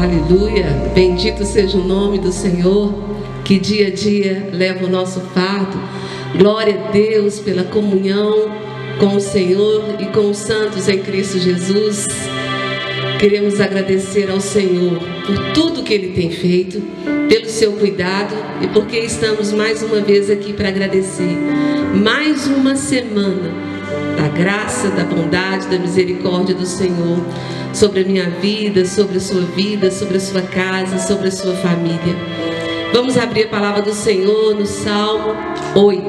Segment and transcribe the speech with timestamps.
[0.00, 0.64] Aleluia.
[0.94, 2.94] Bendito seja o nome do Senhor,
[3.44, 5.78] que dia a dia leva o nosso fardo.
[6.38, 8.50] Glória a Deus pela comunhão
[8.98, 12.06] com o Senhor e com os santos em Cristo Jesus.
[13.18, 16.82] Queremos agradecer ao Senhor por tudo que Ele tem feito,
[17.28, 21.36] pelo seu cuidado e porque estamos mais uma vez aqui para agradecer.
[21.94, 23.69] Mais uma semana
[24.20, 27.24] da graça, da bondade, da misericórdia do Senhor
[27.72, 31.54] sobre a minha vida, sobre a sua vida, sobre a sua casa, sobre a sua
[31.54, 32.14] família.
[32.92, 35.34] Vamos abrir a palavra do Senhor no Salmo
[35.74, 36.02] 8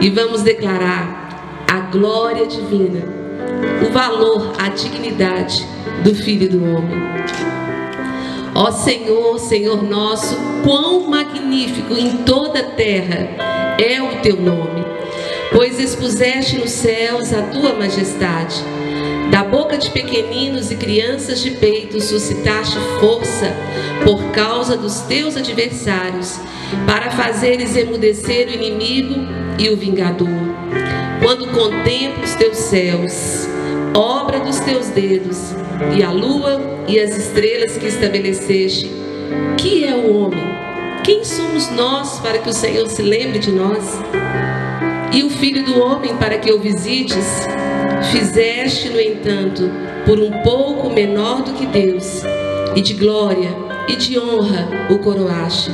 [0.00, 3.04] e vamos declarar a glória divina,
[3.86, 5.66] o valor, a dignidade
[6.02, 6.96] do Filho do Homem.
[8.54, 13.28] Ó Senhor, Senhor nosso, quão magnífico em toda a terra
[13.78, 14.97] é o teu nome,
[15.52, 18.56] pois expuseste nos céus a tua majestade.
[19.30, 23.54] Da boca de pequeninos e crianças de peito suscitaste força
[24.04, 26.38] por causa dos teus adversários,
[26.86, 29.14] para fazeres emudecer o inimigo
[29.58, 30.28] e o vingador.
[31.22, 33.46] Quando contemplo os teus céus,
[33.94, 35.52] obra dos teus dedos,
[35.96, 38.90] e a lua e as estrelas que estabeleceste,
[39.56, 40.58] que é o homem?
[41.04, 43.98] Quem somos nós para que o Senhor se lembre de nós?
[45.12, 47.46] E o filho do homem para que o visites?
[48.12, 49.70] Fizeste, no entanto,
[50.04, 52.22] por um pouco menor do que Deus,
[52.76, 53.50] e de glória
[53.88, 55.70] e de honra o coroaste.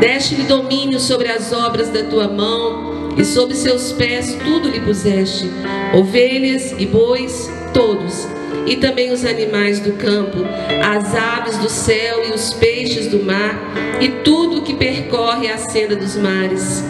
[0.00, 5.50] Deste-lhe domínio sobre as obras da tua mão, e sob seus pés tudo lhe puseste:
[5.94, 8.26] ovelhas e bois, todos,
[8.66, 10.38] e também os animais do campo,
[10.84, 13.58] as aves do céu e os peixes do mar,
[14.00, 16.84] e tudo que percorre a senda dos mares.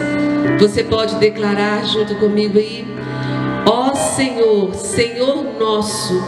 [0.59, 2.85] Você pode declarar junto comigo aí?
[3.65, 6.21] Ó Senhor, Senhor nosso,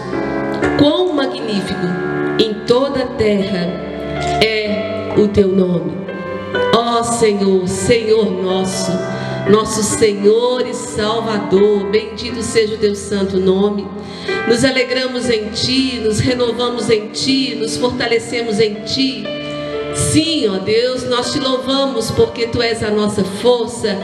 [0.80, 1.86] quão magnífico
[2.40, 3.68] em toda a terra
[4.44, 5.92] é o teu nome.
[6.76, 8.92] Ó Senhor, Senhor nosso,
[9.50, 13.88] nosso Senhor e Salvador, bendito seja o teu santo nome.
[14.48, 19.24] Nos alegramos em ti, nos renovamos em ti, nos fortalecemos em ti.
[19.94, 23.98] Sim, ó Deus, nós te louvamos porque tu és a nossa força,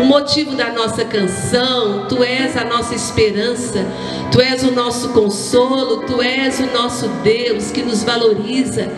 [0.00, 3.84] o motivo da nossa canção, tu és a nossa esperança,
[4.30, 8.88] tu és o nosso consolo, tu és o nosso Deus que nos valoriza.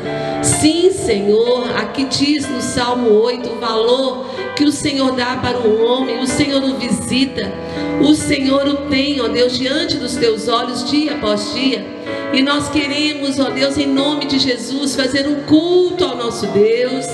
[0.42, 5.84] Sim, Senhor, aqui diz no Salmo 8 o valor que o Senhor dá para o
[5.84, 7.52] homem, o Senhor o visita,
[8.00, 11.84] o Senhor o tem, ó Deus, diante dos teus olhos, dia após dia.
[12.32, 17.06] E nós queremos, ó Deus, em nome de Jesus, fazer um culto ao nosso Deus,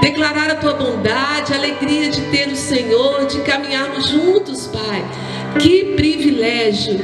[0.00, 5.04] declarar a tua bondade, a alegria de ter o Senhor, de caminharmos juntos, Pai.
[5.58, 7.00] Que privilégio!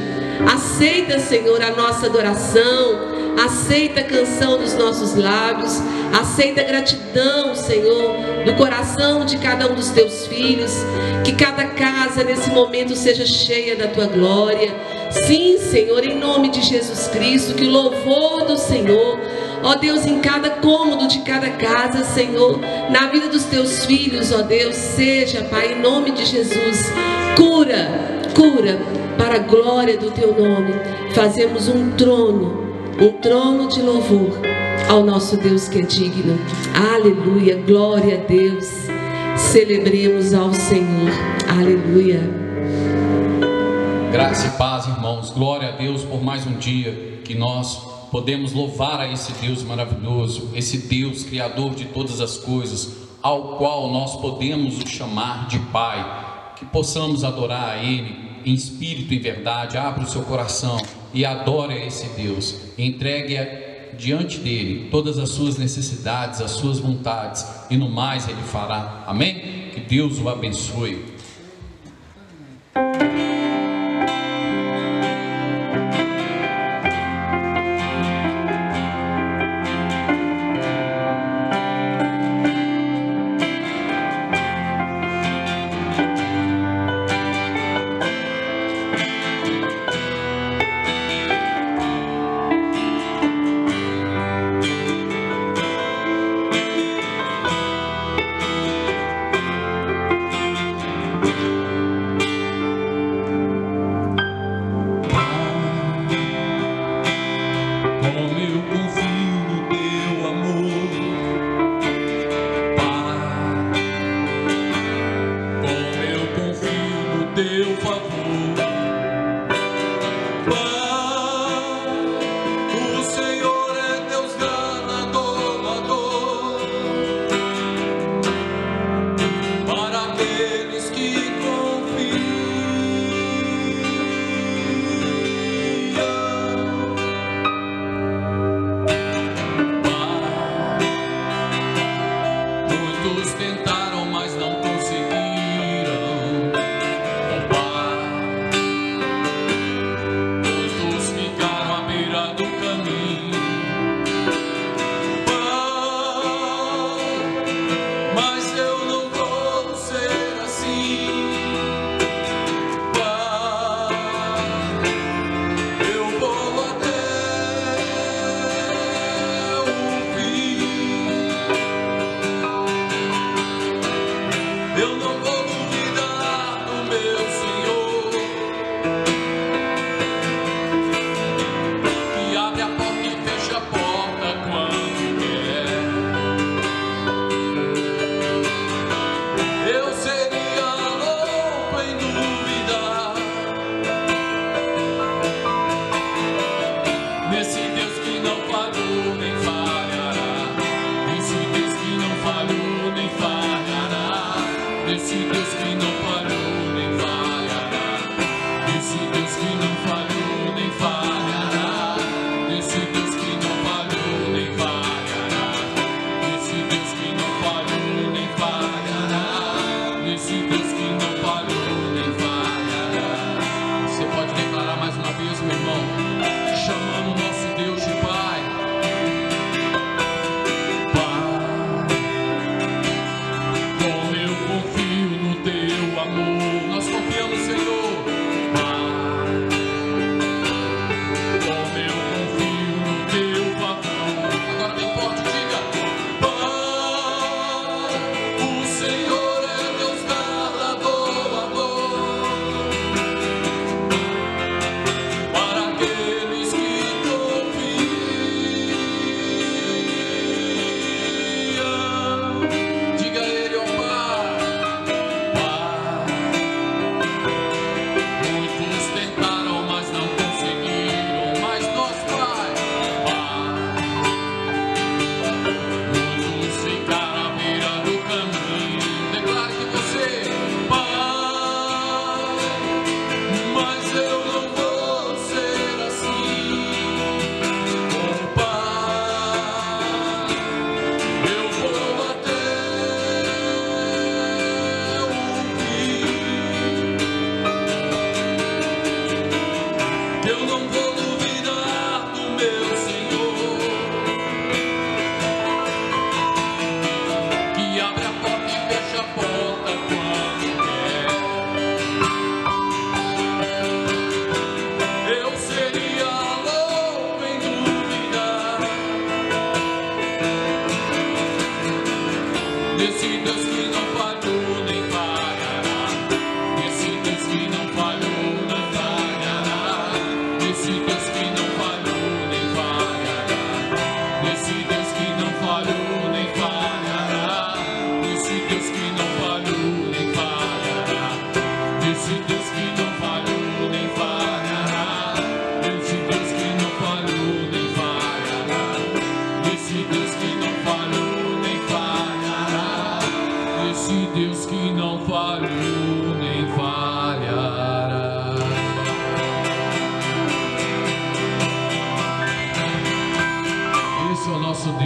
[0.47, 5.81] Aceita, Senhor, a nossa adoração aceita a canção dos nossos lábios,
[6.19, 10.73] aceita a gratidão, Senhor, do coração de cada um dos teus filhos,
[11.25, 14.75] que cada casa nesse momento seja cheia da tua glória.
[15.11, 19.19] Sim, Senhor, em nome de Jesus Cristo, que o louvor do Senhor
[19.63, 22.61] ó Deus, em cada cômodo de cada casa, Senhor,
[22.91, 26.93] na vida dos teus filhos, ó Deus, seja, Pai, em nome de Jesus,
[27.37, 27.89] cura,
[28.35, 28.79] cura,
[29.17, 30.75] para a glória do teu nome,
[31.13, 32.68] fazemos um trono
[33.01, 34.41] um trono de louvor
[34.89, 36.37] ao nosso Deus que é digno.
[36.93, 38.67] Aleluia, glória a Deus.
[39.37, 41.13] Celebremos ao Senhor.
[41.49, 42.21] Aleluia.
[44.11, 45.31] Graça e paz, irmãos.
[45.31, 47.77] Glória a Deus por mais um dia que nós
[48.11, 53.93] podemos louvar a esse Deus maravilhoso, esse Deus criador de todas as coisas, ao qual
[53.93, 56.27] nós podemos o chamar de Pai.
[56.57, 59.77] Que possamos adorar a Ele em espírito e verdade.
[59.77, 60.79] Abra o seu coração
[61.13, 62.57] e adore a esse Deus.
[62.79, 63.37] Entregue
[63.99, 69.05] diante dele todas as suas necessidades, as suas vontades, e no mais ele fará.
[69.07, 69.71] Amém?
[69.75, 71.05] Que Deus o abençoe.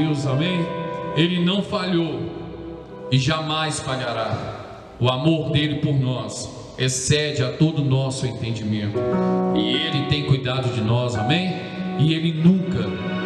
[0.02, 0.66] Deus, amém?
[1.16, 2.18] Ele não falhou
[3.11, 4.37] e jamais falhará.
[4.99, 8.99] O amor dele por nós excede a todo nosso entendimento.
[9.56, 11.54] E ele tem cuidado de nós, amém?
[12.00, 12.80] E ele nunca,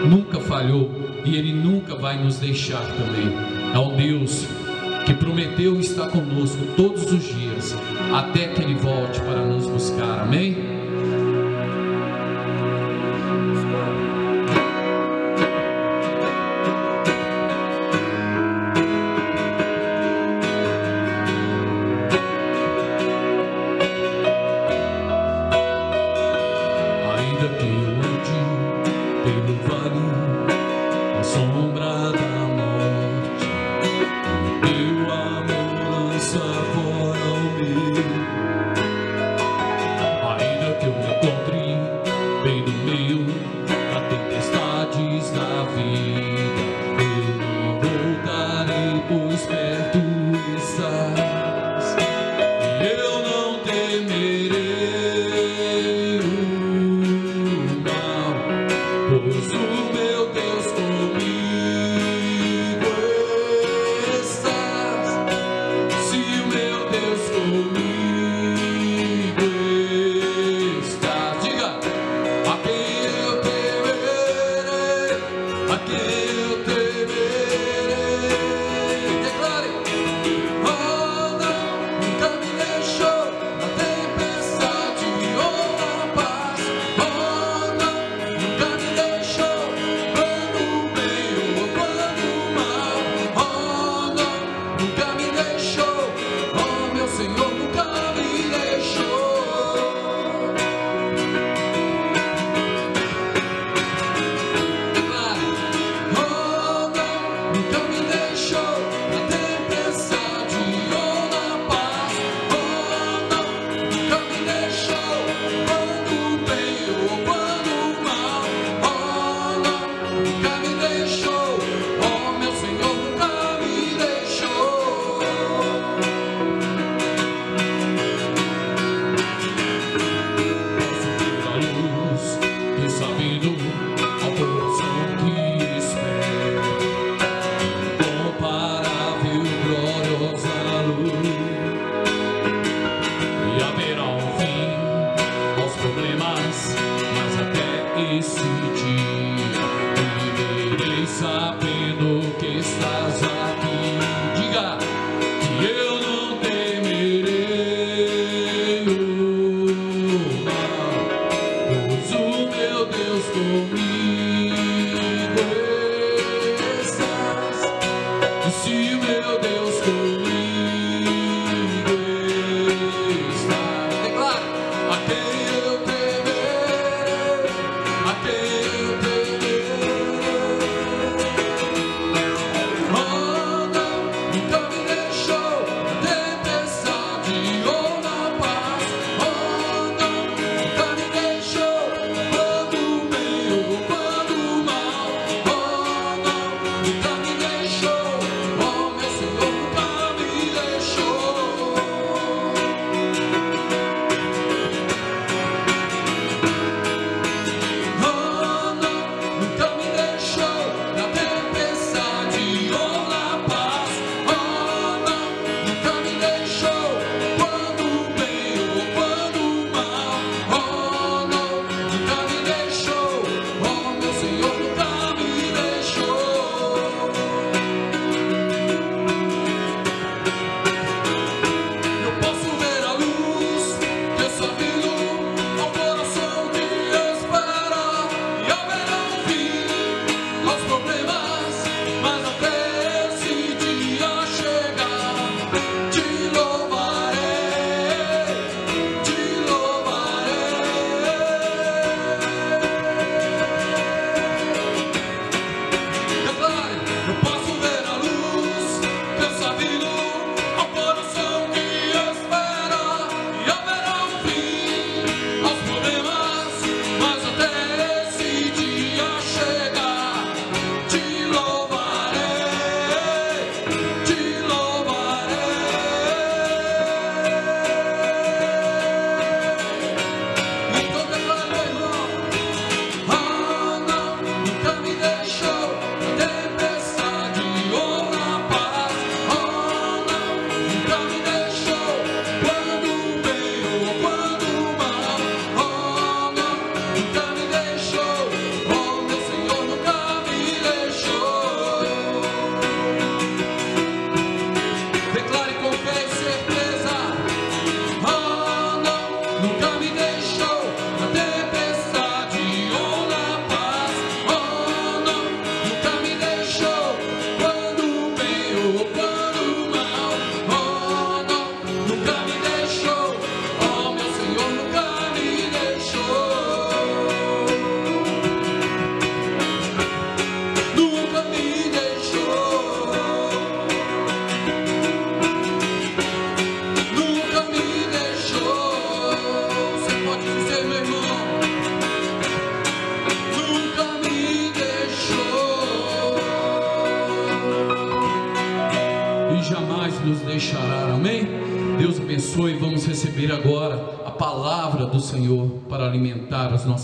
[0.07, 0.91] nunca falhou
[1.25, 3.33] e ele nunca vai nos deixar também.
[3.75, 4.47] É o Deus
[5.07, 7.75] que prometeu estar conosco todos os dias,
[8.13, 10.76] até que ele volte para nos buscar, amém?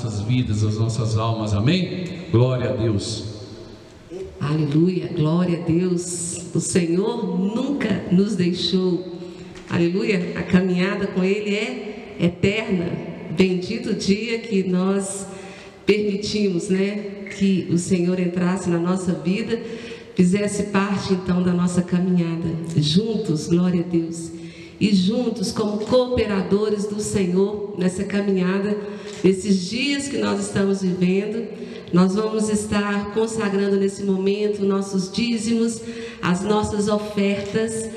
[0.02, 1.54] Nossas vidas, as nossas almas.
[1.54, 2.04] Amém?
[2.30, 3.24] Glória a Deus.
[4.40, 6.46] Aleluia, glória a Deus.
[6.52, 9.20] O Senhor nunca nos deixou.
[9.70, 12.90] Aleluia, a caminhada com Ele é eterna.
[13.30, 15.26] Bendito o dia que nós
[15.86, 16.96] permitimos, né,
[17.38, 19.60] que o Senhor entrasse na nossa vida,
[20.16, 22.48] fizesse parte então da nossa caminhada.
[22.76, 24.32] Juntos, glória a Deus.
[24.82, 28.76] E juntos, como cooperadores do Senhor nessa caminhada,
[29.22, 31.46] nesses dias que nós estamos vivendo,
[31.92, 35.80] nós vamos estar consagrando nesse momento nossos dízimos,
[36.20, 37.88] as nossas ofertas,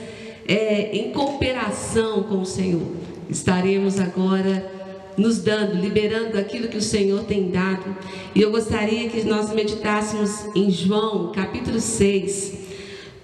[0.48, 2.86] é, em cooperação com o Senhor.
[3.32, 4.72] Estaremos agora
[5.18, 7.98] nos dando, liberando aquilo que o Senhor tem dado.
[8.36, 12.65] E eu gostaria que nós meditássemos em João, capítulo 6,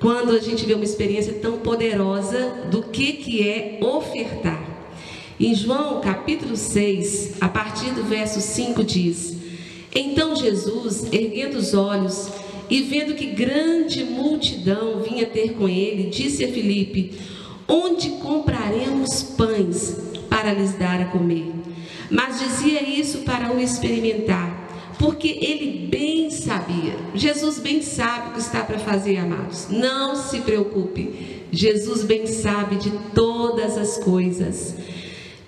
[0.02, 4.62] quando a gente vê uma experiência tão poderosa do que, que é ofertar.
[5.40, 9.38] Em João, capítulo 6, a partir do verso 5 diz:
[9.94, 12.30] Então Jesus, erguendo os olhos
[12.68, 17.14] e vendo que grande multidão vinha ter com ele, disse a Filipe:
[17.68, 21.62] Onde compraremos pães para lhes dar a comer?
[22.12, 24.51] mas dizia isso para o experimentar,
[25.02, 26.96] porque ele bem sabia.
[27.16, 29.68] Jesus bem sabe o que está para fazer, amados.
[29.68, 31.42] Não se preocupe.
[31.52, 34.76] Jesus bem sabe de todas as coisas.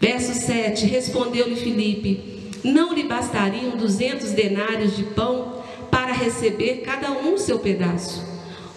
[0.01, 7.37] Verso 7: Respondeu-lhe Filipe: Não lhe bastariam duzentos denários de pão para receber cada um
[7.37, 8.25] seu pedaço?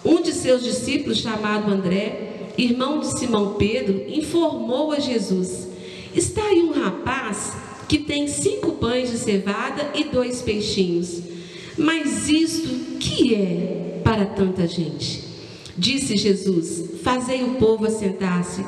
[0.05, 5.67] Um de seus discípulos, chamado André, irmão de Simão Pedro, informou a Jesus:
[6.13, 11.21] Está aí um rapaz que tem cinco pães de cevada e dois peixinhos.
[11.77, 15.23] Mas isto que é para tanta gente?
[15.77, 18.65] Disse Jesus: Fazei o povo assentar-se,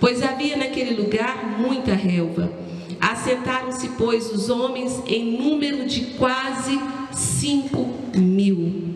[0.00, 2.52] pois havia naquele lugar muita relva.
[3.00, 6.78] Assentaram-se, pois, os homens em número de quase
[7.12, 8.94] cinco mil.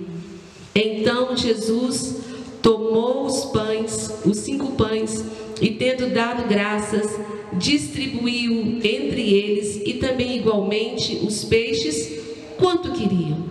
[0.72, 2.16] Então Jesus
[2.62, 5.24] tomou os pães, os cinco pães,
[5.66, 7.18] e tendo dado graças,
[7.54, 12.20] distribuiu entre eles e também igualmente os peixes
[12.56, 13.44] quanto queriam.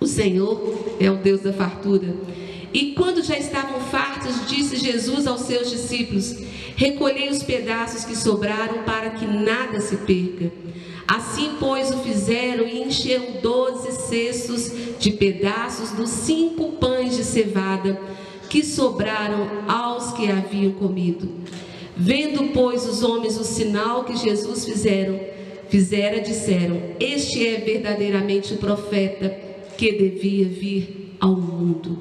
[0.00, 2.16] O Senhor é o Deus da fartura.
[2.72, 6.34] E quando já estavam fartos, disse Jesus aos seus discípulos:
[6.76, 10.50] Recolhei os pedaços que sobraram para que nada se perca.
[11.06, 18.00] Assim, pois, o fizeram e encheram doze cestos de pedaços dos cinco pães de cevada
[18.48, 21.28] que sobraram aos que haviam comido.
[21.96, 25.18] Vendo, pois, os homens o sinal que Jesus fizeram,
[25.68, 29.28] fizera, disseram: Este é verdadeiramente o profeta
[29.76, 31.98] que devia vir ao mundo.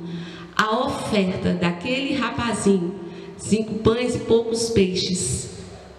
[0.56, 2.96] A oferta daquele rapazinho,
[3.38, 5.50] cinco pães e poucos peixes,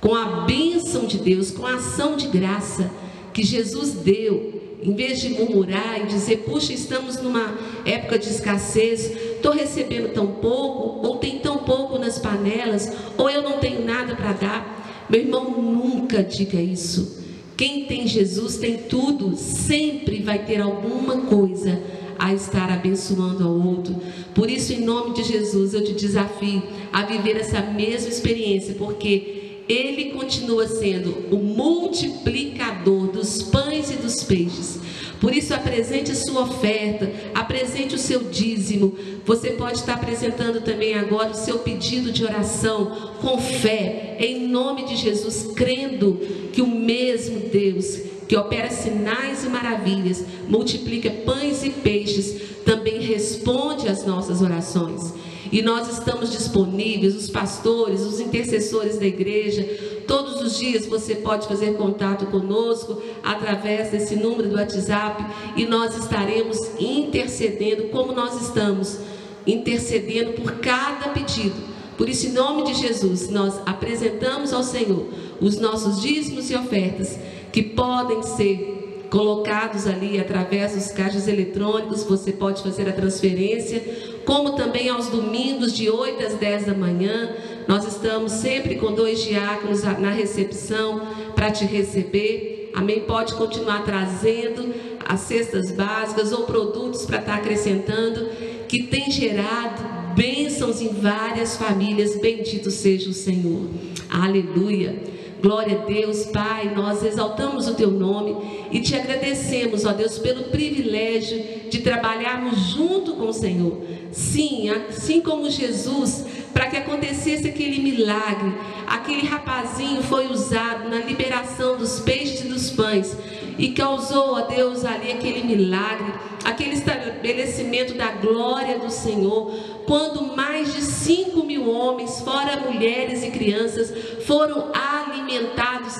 [0.00, 2.90] com a bênção de Deus, com a ação de graça
[3.32, 9.10] que Jesus deu, em vez de murmurar e dizer, puxa, estamos numa época de escassez,
[9.36, 14.14] estou recebendo tão pouco, ou tem tão pouco nas panelas, ou eu não tenho nada
[14.14, 15.06] para dar.
[15.08, 17.18] Meu irmão, nunca diga isso.
[17.56, 21.82] Quem tem Jesus tem tudo, sempre vai ter alguma coisa
[22.18, 23.96] a estar abençoando ao outro.
[24.34, 26.62] Por isso, em nome de Jesus, eu te desafio
[26.92, 34.22] a viver essa mesma experiência, porque Ele continua sendo o multiplicador dos pães e dos
[34.24, 34.78] peixes.
[35.20, 38.96] Por isso, apresente a sua oferta, apresente o seu dízimo.
[39.26, 44.84] Você pode estar apresentando também agora o seu pedido de oração com fé, em nome
[44.84, 46.14] de Jesus, crendo
[46.52, 53.88] que o mesmo Deus que opera sinais e maravilhas, multiplica pães e peixes, também responde
[53.88, 55.14] às nossas orações.
[55.50, 59.64] E nós estamos disponíveis, os pastores, os intercessores da igreja,
[60.06, 65.24] todos os dias você pode fazer contato conosco através desse número do WhatsApp
[65.56, 68.98] e nós estaremos intercedendo como nós estamos
[69.46, 71.56] intercedendo por cada pedido.
[71.96, 75.08] Por isso, em nome de Jesus, nós apresentamos ao Senhor
[75.40, 77.18] os nossos dízimos e ofertas
[77.50, 83.82] que podem ser colocados ali através dos caixas eletrônicos, você pode fazer a transferência,
[84.28, 87.34] como também aos domingos de 8 às 10 da manhã,
[87.66, 91.00] nós estamos sempre com dois diáconos na recepção
[91.34, 92.70] para te receber.
[92.74, 93.00] Amém?
[93.00, 94.74] Pode continuar trazendo
[95.08, 98.28] as cestas básicas ou produtos para estar acrescentando,
[98.68, 102.20] que tem gerado bênçãos em várias famílias.
[102.20, 103.62] Bendito seja o Senhor.
[104.10, 104.94] Aleluia.
[105.40, 108.36] Glória a Deus, Pai, nós exaltamos o Teu nome
[108.72, 113.82] e te agradecemos, ó Deus, pelo privilégio de trabalharmos junto com o Senhor.
[114.12, 118.52] Sim, assim como Jesus para que acontecesse aquele milagre.
[118.86, 123.16] Aquele rapazinho foi usado na liberação dos peixes e dos pães
[123.58, 126.12] e causou a Deus ali aquele milagre,
[126.44, 129.52] aquele estabelecimento da glória do Senhor,
[129.84, 133.92] quando mais de 5 mil homens, fora mulheres e crianças,
[134.24, 135.96] foram alimentados,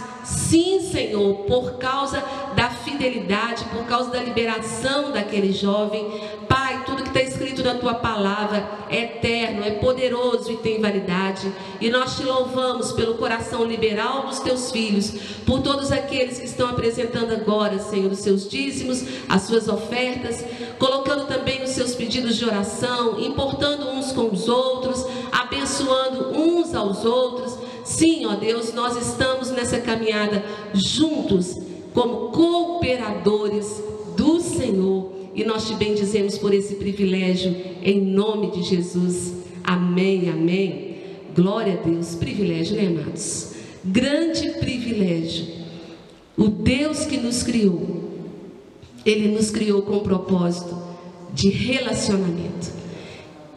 [0.49, 2.23] sim, Senhor, por causa
[2.57, 6.07] da fidelidade, por causa da liberação daquele jovem.
[6.49, 11.53] Pai, tudo que está escrito na tua palavra é eterno, é poderoso e tem validade.
[11.81, 15.11] E nós te louvamos pelo coração liberal dos teus filhos,
[15.45, 20.43] por todos aqueles que estão apresentando agora, Senhor, os seus dízimos, as suas ofertas,
[20.79, 27.05] colocando também os seus pedidos de oração, importando uns com os outros, abençoando uns aos
[27.05, 27.68] outros.
[27.89, 31.57] Sim, ó Deus, nós estamos nessa caminhada juntos,
[31.95, 33.83] como cooperadores
[34.15, 39.33] do Senhor e nós te bendizemos por esse privilégio, em nome de Jesus.
[39.65, 40.97] Amém, amém.
[41.35, 42.15] Glória a Deus.
[42.15, 43.53] Privilégio, né, amados?
[43.83, 45.47] Grande privilégio.
[46.37, 48.11] O Deus que nos criou,
[49.05, 50.77] Ele nos criou com o propósito
[51.33, 52.71] de relacionamento.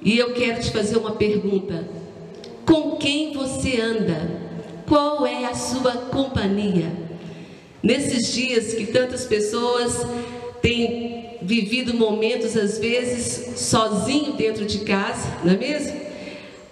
[0.02, 2.01] E eu quero te fazer uma pergunta:
[2.72, 4.32] com quem você anda?
[4.88, 6.90] Qual é a sua companhia?
[7.84, 10.06] Nesses dias que tantas pessoas
[10.62, 16.00] têm vivido momentos, às vezes, sozinho dentro de casa, não é mesmo?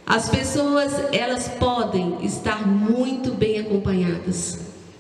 [0.06, 4.58] As pessoas, elas podem estar muito bem acompanhadas.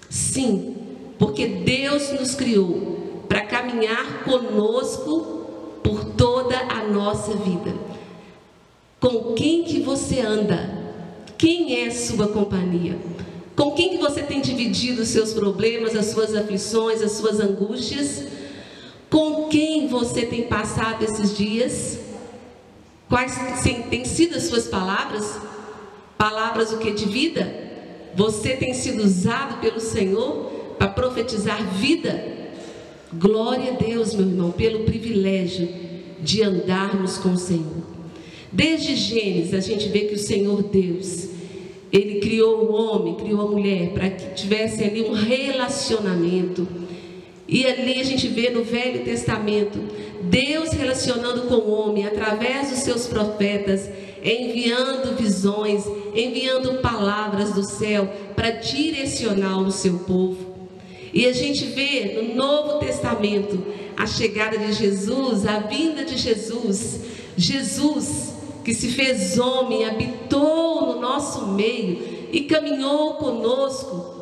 [0.09, 0.75] Sim,
[1.17, 5.45] porque Deus nos criou para caminhar conosco
[5.81, 7.73] por toda a nossa vida.
[8.99, 10.78] Com quem que você anda?
[11.39, 12.97] Quem é sua companhia?
[13.55, 18.25] Com quem que você tem dividido os seus problemas, as suas aflições, as suas angústias?
[19.09, 21.97] Com quem você tem passado esses dias?
[23.07, 23.39] Quais
[23.89, 25.39] têm sido as suas palavras?
[26.17, 27.49] Palavras o que de vida?
[28.15, 32.21] Você tem sido usado pelo Senhor para profetizar vida?
[33.13, 35.69] Glória a Deus, meu irmão, pelo privilégio
[36.19, 37.98] de andarmos com o Senhor.
[38.51, 41.29] Desde Gênesis a gente vê que o Senhor Deus,
[41.91, 46.67] ele criou o homem, criou a mulher para que tivesse ali um relacionamento
[47.51, 49.79] e ali a gente vê no Velho Testamento
[50.21, 53.89] Deus relacionando com o homem através dos seus profetas,
[54.23, 55.83] enviando visões,
[56.13, 60.69] enviando palavras do céu para direcionar o seu povo.
[61.11, 63.65] E a gente vê no Novo Testamento
[63.97, 66.99] a chegada de Jesus, a vinda de Jesus.
[67.35, 74.19] Jesus que se fez homem, habitou no nosso meio e caminhou conosco.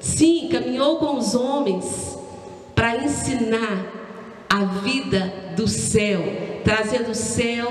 [0.00, 2.18] Sim, caminhou com os homens
[2.74, 3.92] para ensinar
[4.48, 6.22] a vida do céu,
[6.64, 7.70] trazendo o céu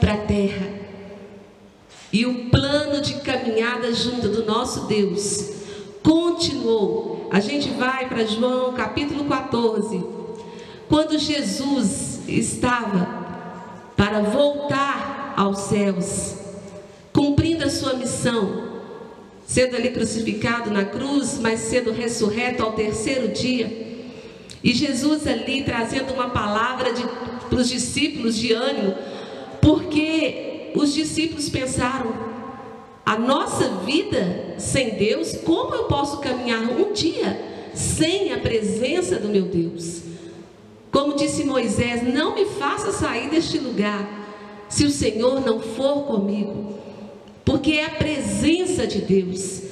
[0.00, 0.66] para a terra.
[2.12, 5.50] E o plano de caminhada junto do nosso Deus
[6.02, 7.28] continuou.
[7.32, 10.02] A gente vai para João capítulo 14,
[10.88, 13.26] quando Jesus estava
[13.96, 16.34] para voltar aos céus,
[17.12, 18.64] cumprindo a sua missão,
[19.46, 23.84] sendo ali crucificado na cruz, mas sendo ressurreto ao terceiro dia.
[24.64, 26.92] E Jesus ali trazendo uma palavra
[27.48, 28.94] para os discípulos de ânimo,
[29.60, 32.12] porque os discípulos pensaram:
[33.04, 39.28] a nossa vida sem Deus, como eu posso caminhar um dia sem a presença do
[39.28, 40.00] meu Deus?
[40.90, 44.25] Como disse Moisés: não me faça sair deste lugar
[44.68, 46.74] se o Senhor não for comigo,
[47.44, 49.62] porque é a presença de Deus,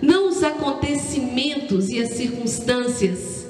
[0.00, 3.46] não os acontecimentos e as circunstâncias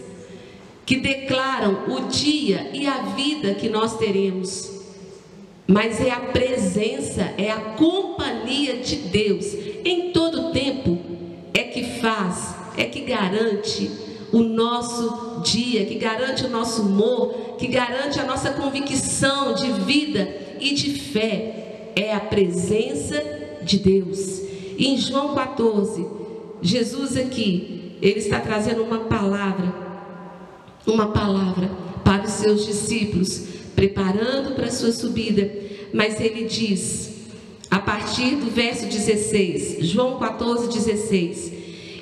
[0.86, 4.70] que declaram o dia e a vida que nós teremos.
[5.66, 9.46] Mas é a presença, é a companhia de Deus
[9.84, 10.98] em todo tempo
[11.54, 13.90] é que faz, é que garante
[14.34, 20.28] o nosso dia, que garante o nosso humor, que garante a nossa convicção de vida
[20.60, 21.92] e de fé.
[21.94, 23.22] É a presença
[23.62, 24.40] de Deus.
[24.76, 26.04] E em João 14,
[26.60, 29.84] Jesus aqui, ele está trazendo uma palavra
[30.84, 31.70] uma palavra
[32.04, 33.44] para os seus discípulos,
[33.74, 35.50] preparando para a sua subida.
[35.92, 37.10] Mas ele diz,
[37.70, 41.52] a partir do verso 16, João 14, 16: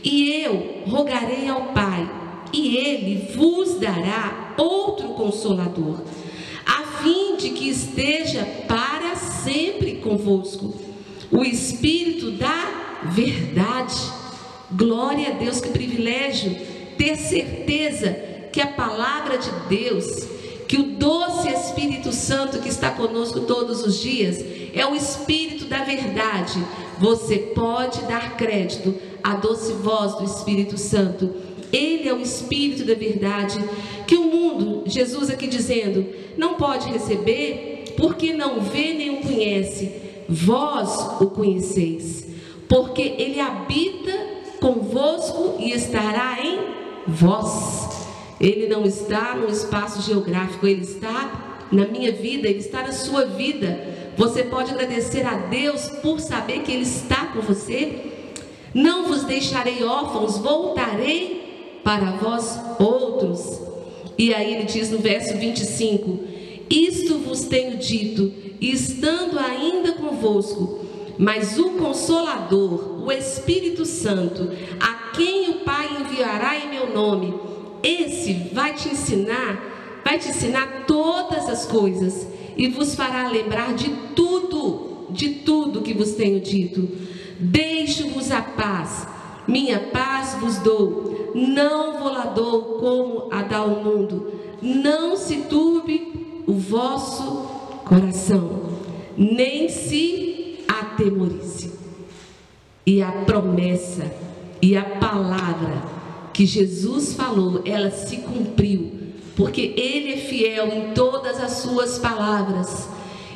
[0.02, 2.08] E eu rogarei ao Pai,
[2.52, 6.02] e ele vos dará outro consolador,
[6.66, 10.74] a fim de que esteja para sempre convosco,
[11.30, 13.94] o Espírito da verdade.
[14.70, 16.56] Glória a Deus, que privilégio
[16.96, 18.10] ter certeza
[18.52, 20.26] que a palavra de Deus,
[20.72, 25.84] que o doce Espírito Santo que está conosco todos os dias é o Espírito da
[25.84, 26.64] verdade.
[26.98, 31.30] Você pode dar crédito à doce voz do Espírito Santo.
[31.70, 33.62] Ele é o Espírito da verdade
[34.06, 36.06] que o mundo, Jesus aqui dizendo,
[36.38, 39.92] não pode receber porque não vê nem o conhece.
[40.26, 42.26] Vós o conheceis,
[42.66, 44.12] porque ele habita
[44.58, 46.60] convosco e estará em
[47.06, 47.91] vós.
[48.42, 53.24] Ele não está no espaço geográfico, ele está na minha vida, ele está na sua
[53.24, 54.12] vida.
[54.16, 58.12] Você pode agradecer a Deus por saber que ele está com você.
[58.74, 63.60] Não vos deixarei órfãos, voltarei para vós outros.
[64.18, 66.18] E aí ele diz no verso 25:
[66.68, 70.80] Isto vos tenho dito, estando ainda convosco,
[71.16, 74.50] mas o Consolador, o Espírito Santo,
[74.80, 77.34] a quem o Pai enviará em meu nome,
[77.82, 83.90] esse vai te ensinar, vai te ensinar todas as coisas e vos fará lembrar de
[84.14, 86.88] tudo, de tudo que vos tenho dito.
[87.40, 89.06] Deixo-vos a paz,
[89.48, 94.32] minha paz vos dou, não vou lá dou como a dá o mundo.
[94.60, 97.48] Não se turbe o vosso
[97.84, 98.60] coração,
[99.16, 101.72] nem se atemorize.
[102.86, 104.12] E a promessa
[104.60, 106.01] e a palavra
[106.32, 108.92] que Jesus falou, ela se cumpriu,
[109.36, 112.88] porque Ele é fiel em todas as suas palavras.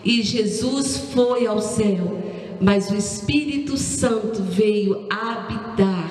[0.04, 2.22] E Jesus foi ao céu,
[2.61, 6.11] mas o Espírito Santo veio habitar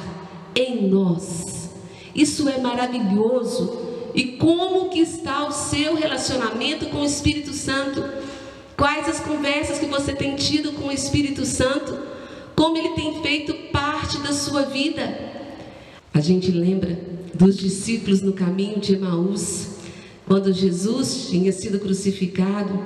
[0.56, 1.70] em nós.
[2.14, 3.86] Isso é maravilhoso.
[4.14, 8.04] E como que está o seu relacionamento com o Espírito Santo?
[8.78, 11.98] Quais as conversas que você tem tido com o Espírito Santo?
[12.56, 15.35] Como ele tem feito parte da sua vida?
[16.16, 16.98] A gente lembra
[17.34, 19.68] dos discípulos no caminho de Emaús,
[20.26, 22.86] quando Jesus tinha sido crucificado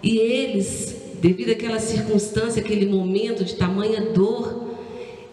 [0.00, 4.76] e eles, devido àquela circunstância, aquele momento de tamanha dor,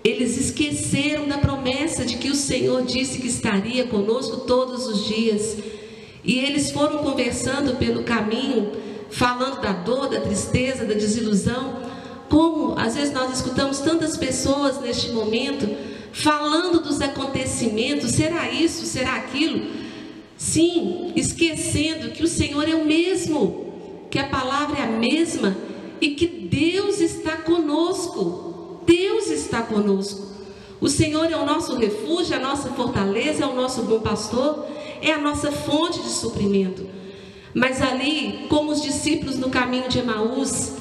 [0.03, 5.55] eles esqueceram da promessa de que o Senhor disse que estaria conosco todos os dias.
[6.23, 8.71] E eles foram conversando pelo caminho,
[9.11, 11.79] falando da dor, da tristeza, da desilusão.
[12.27, 19.15] Como às vezes nós escutamos tantas pessoas neste momento falando dos acontecimentos, será isso, será
[19.15, 19.69] aquilo?
[20.37, 25.55] Sim, esquecendo que o Senhor é o mesmo, que a palavra é a mesma
[25.99, 28.81] e que Deus está conosco.
[28.85, 30.25] Deus está conosco.
[30.79, 34.65] O Senhor é o nosso refúgio, a nossa fortaleza, é o nosso bom pastor,
[35.01, 36.87] é a nossa fonte de suprimento.
[37.53, 40.75] Mas ali, como os discípulos no caminho de Emaús,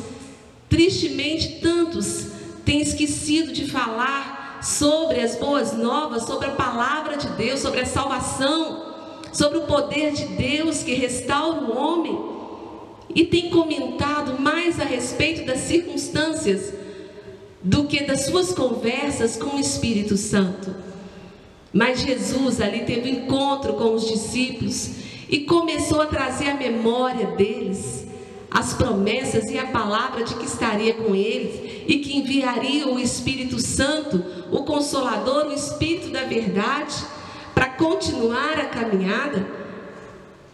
[0.68, 2.27] tristemente tantos
[2.64, 7.87] têm esquecido de falar sobre as boas novas, sobre a palavra de Deus, sobre a
[7.87, 8.94] salvação,
[9.31, 12.18] sobre o poder de Deus que restaura o homem,
[13.14, 16.72] e tem comentado mais a respeito das circunstâncias
[17.62, 20.74] do que das suas conversas com o Espírito Santo.
[21.72, 24.90] Mas Jesus ali teve um encontro com os discípulos
[25.29, 28.04] e começou a trazer a memória deles
[28.55, 33.59] as promessas e a palavra de que estaria com eles e que enviaria o Espírito
[33.59, 36.95] Santo, o Consolador, o Espírito da verdade,
[37.53, 39.45] para continuar a caminhada.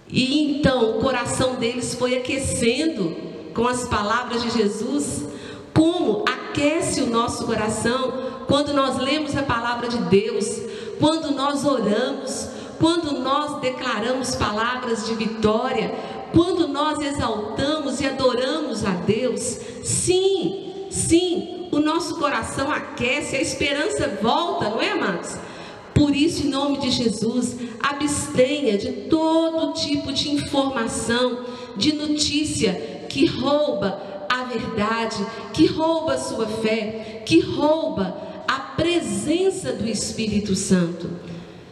[0.09, 3.15] E então o coração deles foi aquecendo
[3.55, 5.25] com as palavras de Jesus,
[5.75, 10.61] como aquece o nosso coração quando nós lemos a palavra de Deus,
[10.99, 12.49] quando nós oramos,
[12.81, 15.95] quando nós declaramos palavras de vitória,
[16.33, 19.41] quando nós exaltamos e adoramos a Deus,
[19.83, 25.37] sim, sim, o nosso coração aquece, a esperança volta, não é, amados?
[25.95, 31.45] Por isso, em nome de Jesus, abstenha de todo tipo de informação,
[31.77, 32.73] de notícia
[33.09, 38.17] que rouba a verdade, que rouba a sua fé, que rouba
[38.49, 41.11] a presença do Espírito Santo.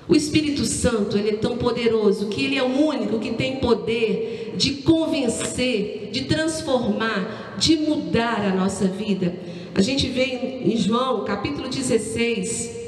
[0.08, 4.54] O Espírito Santo, ele é tão poderoso que ele é o único que tem poder
[4.56, 9.38] de convencer, de transformar, de mudar a nossa vida.
[9.74, 12.78] A gente vê em João, capítulo 16.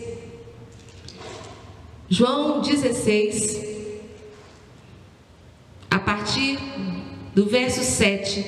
[2.08, 3.64] João 16,
[5.90, 6.58] a partir
[7.34, 8.44] do verso 7,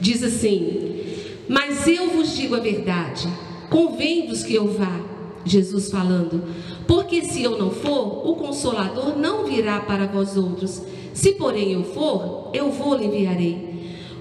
[0.00, 1.02] diz assim:
[1.48, 3.28] Mas eu vos digo a verdade,
[3.70, 5.00] convém-vos que eu vá,
[5.46, 6.42] Jesus falando,
[6.86, 10.82] porque se eu não for, o consolador não virá para vós outros.
[11.14, 13.76] Se porém eu for, eu vou lhe enviarei.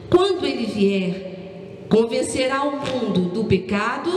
[0.09, 4.09] Quando ele vier, convencerá o mundo do pecado,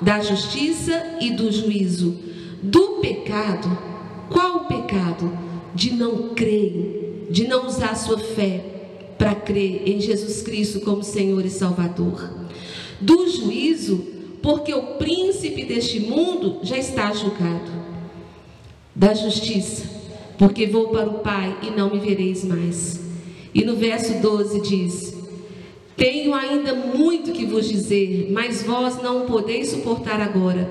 [0.00, 2.16] da justiça e do juízo.
[2.62, 3.68] Do pecado,
[4.30, 5.30] qual o pecado?
[5.74, 8.64] De não crer de não usar sua fé
[9.18, 12.30] para crer em Jesus Cristo como Senhor e Salvador.
[13.00, 14.04] Do juízo,
[14.42, 17.86] porque o príncipe deste mundo já está julgado.
[18.94, 19.84] Da justiça,
[20.38, 22.98] porque vou para o Pai e não me vereis mais.
[23.54, 25.14] E no verso 12 diz:
[25.96, 30.70] Tenho ainda muito que vos dizer, mas vós não o podeis suportar agora.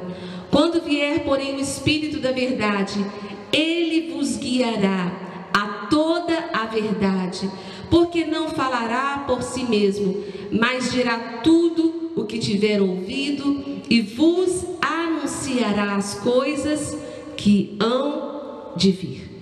[0.49, 3.05] Quando vier, porém, o Espírito da Verdade,
[3.51, 5.11] ele vos guiará
[5.53, 7.49] a toda a verdade,
[7.89, 14.65] porque não falará por si mesmo, mas dirá tudo o que tiver ouvido e vos
[14.81, 16.97] anunciará as coisas
[17.35, 19.35] que hão de vir.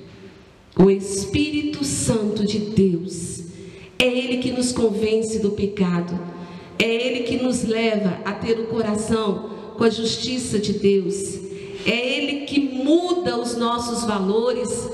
[0.78, 3.44] O Espírito Santo de Deus
[4.00, 6.20] é Ele que nos convence do pecado,
[6.80, 11.36] é Ele que nos leva a ter o coração com a justiça de Deus,
[11.86, 14.90] é Ele que muda os nossos valores,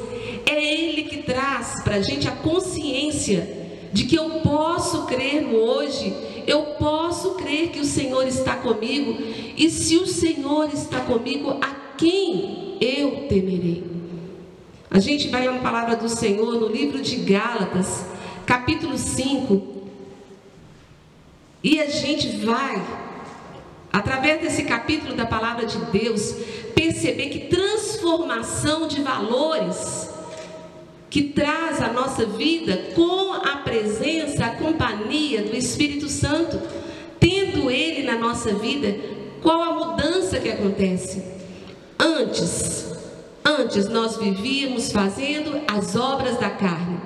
[0.46, 3.58] é Ele que traz para a gente a consciência
[3.94, 6.13] de que eu posso crer no hoje,
[6.50, 9.16] eu posso crer que o Senhor está comigo,
[9.56, 13.84] e se o Senhor está comigo, a quem eu temerei?
[14.90, 18.04] A gente vai na palavra do Senhor no livro de Gálatas,
[18.48, 19.62] capítulo 5,
[21.64, 22.84] e a gente vai,
[23.94, 26.34] através desse capítulo da palavra de Deus,
[26.74, 30.09] perceber que transformação de valores
[31.10, 36.60] que traz a nossa vida com a presença, a companhia do Espírito Santo,
[37.19, 38.95] tendo Ele na nossa vida,
[39.41, 41.24] qual a mudança que acontece?
[41.98, 42.91] Antes,
[43.43, 47.00] antes nós vivíamos fazendo as obras da carne.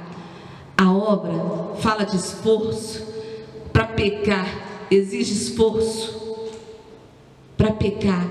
[0.77, 3.13] A obra fala de esforço.
[3.71, 4.47] Para pecar
[4.91, 6.21] exige esforço.
[7.57, 8.27] Para pecar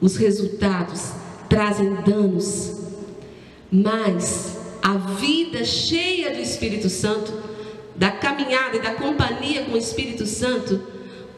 [0.00, 1.12] os resultados
[1.52, 2.78] trazem danos,
[3.70, 7.32] mas a vida cheia do Espírito Santo,
[7.94, 10.80] da caminhada e da companhia com o Espírito Santo,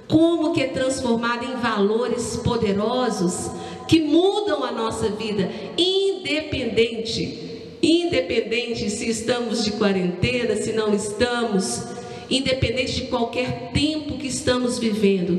[0.09, 3.51] como que é transformada em valores poderosos
[3.87, 11.83] que mudam a nossa vida, independente, independente se estamos de quarentena, se não estamos,
[12.31, 15.39] independente de qualquer tempo que estamos vivendo,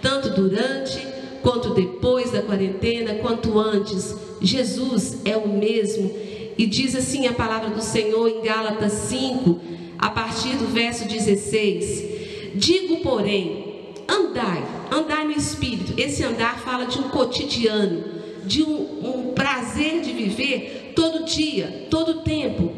[0.00, 1.06] tanto durante
[1.42, 6.10] quanto depois da quarentena, quanto antes, Jesus é o mesmo.
[6.56, 9.60] E diz assim a palavra do Senhor em Gálatas 5,
[9.98, 15.94] a partir do verso 16: Digo, porém, andai, andai no espírito.
[15.96, 18.04] Esse andar fala de um cotidiano,
[18.44, 22.72] de um, um prazer de viver todo dia, todo tempo.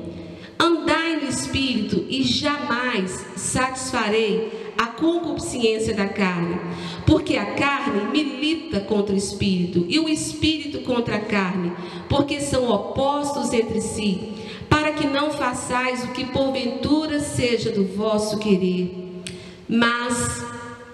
[0.58, 6.58] Andai no espírito e jamais satisfarei a concupiscência da carne,
[7.06, 11.72] porque a carne milita contra o espírito e o espírito contra a carne,
[12.08, 14.34] porque são opostos entre si,
[14.68, 19.22] para que não façais o que porventura seja do vosso querer.
[19.68, 20.42] Mas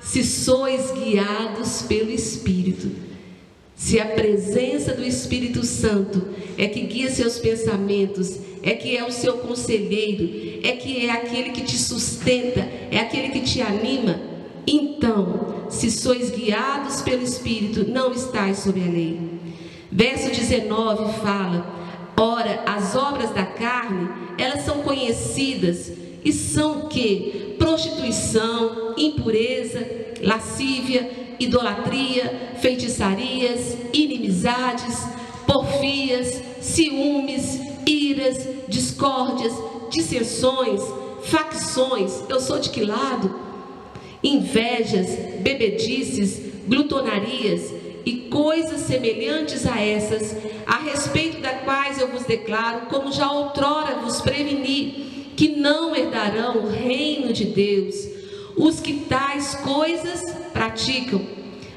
[0.00, 2.90] se sois guiados pelo espírito,
[3.80, 9.10] se a presença do Espírito Santo é que guia seus pensamentos, é que é o
[9.10, 14.20] seu conselheiro, é que é aquele que te sustenta, é aquele que te anima.
[14.66, 19.18] Então, se sois guiados pelo Espírito, não estáis sob a lei.
[19.90, 25.92] Verso 19 fala: Ora, as obras da carne, elas são conhecidas
[26.24, 27.56] e são o que?
[27.58, 29.86] Prostituição, impureza,
[30.22, 34.98] lascívia, idolatria, feitiçarias, inimizades,
[35.46, 39.52] porfias, ciúmes, iras, discórdias,
[39.90, 40.82] dissensões,
[41.24, 42.22] facções.
[42.28, 43.34] Eu sou de que lado?
[44.22, 45.08] Invejas,
[45.40, 47.72] bebedices, glutonarias
[48.04, 53.96] e coisas semelhantes a essas, a respeito das quais eu vos declaro, como já outrora
[53.96, 58.20] vos preveni, que não herdarão o reino de Deus
[58.56, 61.20] os que tais coisas praticam.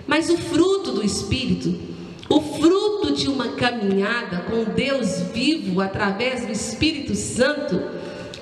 [0.05, 1.92] Mas o fruto do Espírito
[2.29, 7.81] o fruto de uma caminhada com Deus vivo através do Espírito Santo,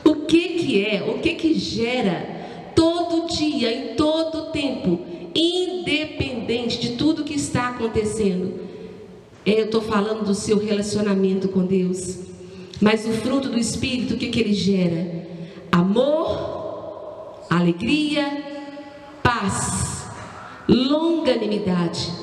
[0.04, 1.04] o que que é?
[1.04, 5.02] O que que gera todo dia, em todo tempo,
[5.36, 8.60] independente de tudo que está acontecendo?
[9.46, 12.20] É, eu estou falando do seu relacionamento com Deus.
[12.80, 15.28] Mas o fruto do Espírito, o que, que ele gera?
[15.72, 18.44] Amor, alegria,
[19.22, 20.06] paz,
[20.68, 22.22] longanimidade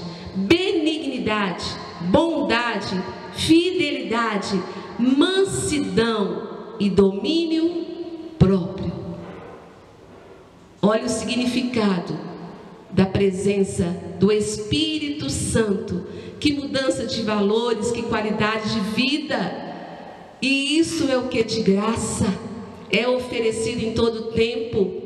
[1.29, 3.03] benignidade, bondade,
[3.35, 4.61] fidelidade,
[4.99, 6.49] mansidão
[6.81, 7.85] e domínio
[8.39, 8.93] próprio.
[10.81, 12.18] Olha o significado
[12.91, 13.85] da presença
[14.18, 16.07] do Espírito Santo.
[16.41, 19.66] Que mudança de valores, que qualidade de vida.
[20.41, 22.33] E isso é o que de graça
[22.91, 25.03] é oferecido em todo tempo.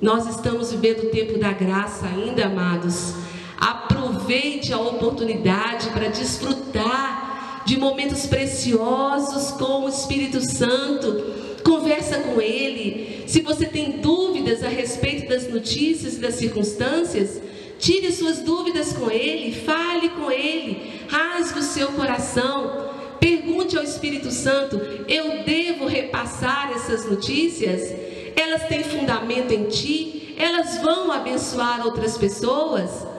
[0.00, 3.14] Nós estamos vivendo o tempo da graça ainda, amados.
[3.62, 11.62] Aproveite a oportunidade para desfrutar de momentos preciosos com o Espírito Santo.
[11.62, 13.22] Conversa com ele.
[13.28, 17.40] Se você tem dúvidas a respeito das notícias e das circunstâncias,
[17.78, 22.90] tire suas dúvidas com ele, fale com ele, rasgue o seu coração.
[23.20, 24.74] Pergunte ao Espírito Santo:
[25.06, 27.94] eu devo repassar essas notícias?
[28.34, 30.34] Elas têm fundamento em ti?
[30.36, 33.11] Elas vão abençoar outras pessoas?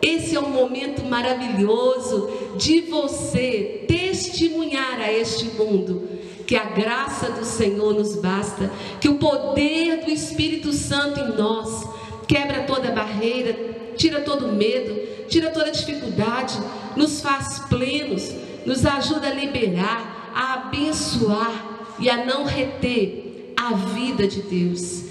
[0.00, 6.08] Esse é um momento maravilhoso de você testemunhar a este mundo
[6.46, 8.70] que a graça do Senhor nos basta,
[9.00, 11.86] que o poder do Espírito Santo em nós
[12.26, 16.58] quebra toda barreira, tira todo medo, tira toda dificuldade,
[16.96, 18.32] nos faz plenos,
[18.64, 25.04] nos ajuda a liberar, a abençoar e a não reter a vida de Deus.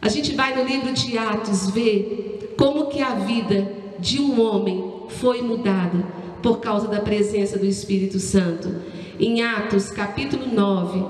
[0.00, 5.04] A gente vai no livro de Atos ver como que a vida de um homem
[5.08, 6.04] foi mudada
[6.42, 8.82] por causa da presença do Espírito Santo.
[9.18, 11.04] Em Atos capítulo 9,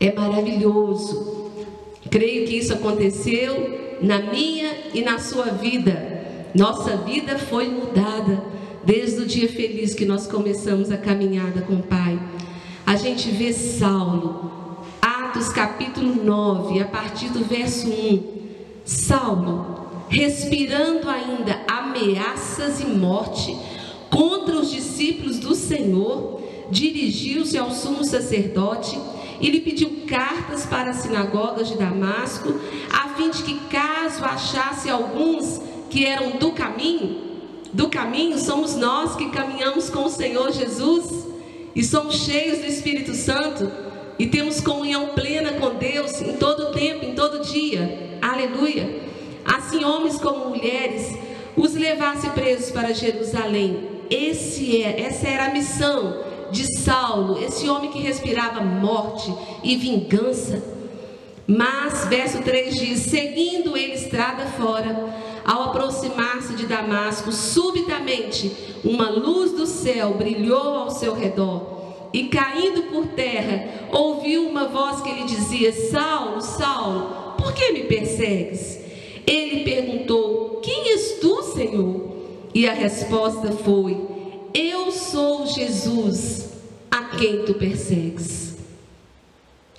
[0.00, 1.52] é maravilhoso.
[2.10, 6.48] Creio que isso aconteceu na minha e na sua vida.
[6.54, 8.42] Nossa vida foi mudada
[8.82, 12.18] desde o dia feliz que nós começamos a caminhada com o Pai.
[12.86, 18.36] A gente vê Saulo, Atos capítulo 9, a partir do verso 1.
[18.86, 23.56] Saulo respirando ainda ameaças e morte
[24.10, 26.40] contra os discípulos do Senhor,
[26.70, 28.98] dirigiu-se ao sumo sacerdote
[29.40, 32.54] e lhe pediu cartas para as sinagogas de Damasco,
[32.92, 37.26] a fim de que, caso achasse alguns que eram do caminho,
[37.72, 41.26] do caminho somos nós que caminhamos com o Senhor Jesus
[41.74, 43.70] e somos cheios do Espírito Santo
[44.18, 48.18] e temos comunhão plena com Deus em todo tempo, em todo dia.
[48.22, 49.05] Aleluia
[49.46, 51.16] assim homens como mulheres,
[51.56, 53.88] os levasse presos para Jerusalém.
[54.10, 59.32] Esse é, essa era a missão de Saulo, esse homem que respirava morte
[59.62, 60.62] e vingança.
[61.46, 68.50] Mas, verso 3 diz: seguindo ele estrada fora, ao aproximar-se de Damasco, subitamente
[68.84, 71.76] uma luz do céu brilhou ao seu redor.
[72.12, 77.84] E caindo por terra, ouviu uma voz que lhe dizia: Saulo, Saulo, por que me
[77.84, 78.85] persegues?
[79.26, 82.16] Ele perguntou: Quem és tu, Senhor?
[82.54, 84.00] E a resposta foi:
[84.54, 86.50] Eu sou Jesus,
[86.90, 88.56] a quem tu persegues.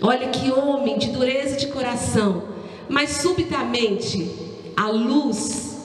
[0.02, 2.50] Olha que homem de dureza de coração,
[2.88, 4.30] mas subitamente
[4.76, 5.76] a luz,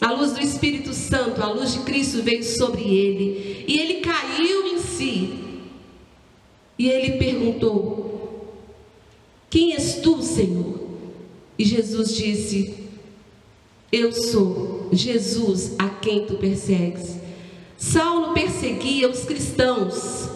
[0.00, 4.68] a luz do Espírito Santo, a luz de Cristo veio sobre ele e ele caiu
[4.68, 5.44] em si.
[6.78, 8.54] E ele perguntou:
[9.50, 10.78] Quem és tu, Senhor?
[11.58, 12.87] E Jesus disse:
[13.90, 17.16] eu sou Jesus a quem tu persegues.
[17.76, 20.28] Saulo perseguia os cristãos,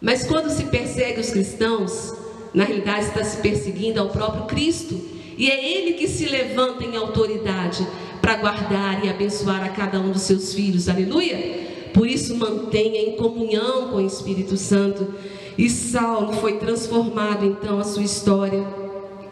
[0.00, 2.12] mas quando se persegue os cristãos,
[2.52, 5.00] na realidade está se perseguindo ao próprio Cristo,
[5.36, 7.86] e é Ele que se levanta em autoridade
[8.20, 11.70] para guardar e abençoar a cada um dos seus filhos, aleluia.
[11.92, 15.14] Por isso, mantenha em comunhão com o Espírito Santo.
[15.58, 18.81] E Saulo foi transformado então a sua história.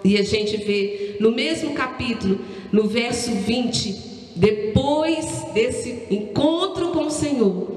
[0.04, 2.40] E a gente vê no mesmo capítulo
[2.72, 7.68] no verso 20, depois desse encontro com o Senhor,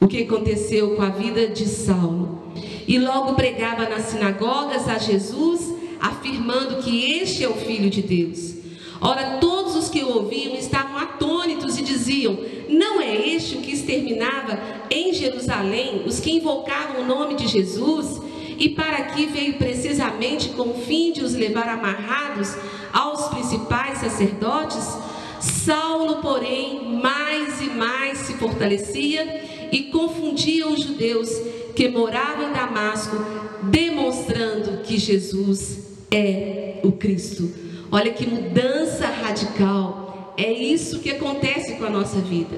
[0.00, 2.40] o que aconteceu com a vida de Saulo.
[2.86, 8.54] E logo pregava nas sinagogas a Jesus, afirmando que este é o Filho de Deus.
[9.00, 12.38] Ora, todos os que o ouviam estavam atônitos e diziam:
[12.68, 14.58] Não é este o que exterminava
[14.90, 18.20] em Jerusalém os que invocavam o nome de Jesus?
[18.60, 22.54] E para aqui veio precisamente com o fim de os levar amarrados
[22.92, 24.86] aos principais sacerdotes.
[25.40, 31.30] Saulo, porém, mais e mais se fortalecia e confundia os judeus
[31.74, 33.16] que moravam em Damasco,
[33.62, 35.78] demonstrando que Jesus
[36.10, 37.50] é o Cristo.
[37.90, 40.09] Olha que mudança radical.
[40.42, 42.56] É isso que acontece com a nossa vida.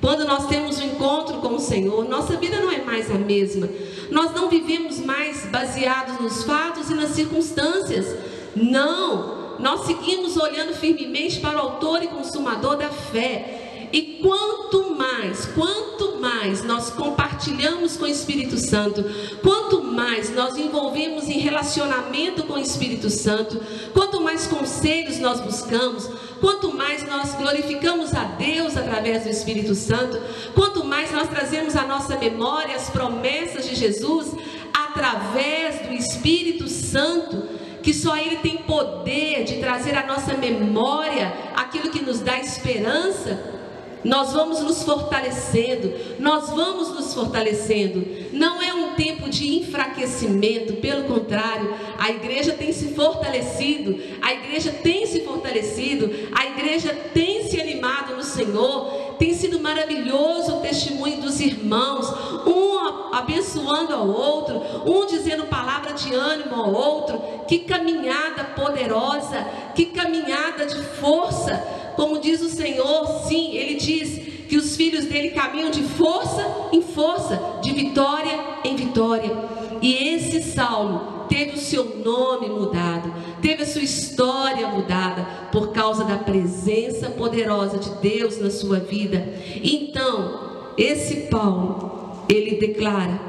[0.00, 3.68] Quando nós temos um encontro com o Senhor, nossa vida não é mais a mesma.
[4.10, 8.16] Nós não vivemos mais baseados nos fatos e nas circunstâncias.
[8.56, 13.57] Não, nós seguimos olhando firmemente para o autor e consumador da fé.
[13.92, 19.04] E quanto mais, quanto mais nós compartilhamos com o Espírito Santo,
[19.42, 23.60] quanto mais nós envolvemos em relacionamento com o Espírito Santo,
[23.92, 26.08] quanto mais conselhos nós buscamos,
[26.40, 30.20] quanto mais nós glorificamos a Deus através do Espírito Santo,
[30.54, 34.34] quanto mais nós trazemos à nossa memória as promessas de Jesus,
[34.72, 37.48] através do Espírito Santo,
[37.82, 43.58] que só Ele tem poder de trazer à nossa memória aquilo que nos dá esperança,
[44.04, 48.06] nós vamos nos fortalecendo, nós vamos nos fortalecendo.
[48.32, 54.70] Não é um tempo de enfraquecimento, pelo contrário, a igreja tem se fortalecido, a igreja
[54.70, 59.08] tem se fortalecido, a igreja tem se animado no Senhor.
[59.18, 62.08] Tem sido maravilhoso o testemunho dos irmãos,
[62.46, 67.20] um abençoando ao outro, um dizendo palavra de ânimo ao outro.
[67.48, 69.44] Que caminhada poderosa,
[69.74, 75.30] que caminhada de força como diz o Senhor, sim, ele diz que os filhos dele
[75.30, 79.36] caminham de força em força, de vitória em vitória.
[79.82, 86.04] E esse Saulo teve o seu nome mudado, teve a sua história mudada por causa
[86.04, 89.34] da presença poderosa de Deus na sua vida.
[89.56, 93.20] Então, esse Paulo, ele declara,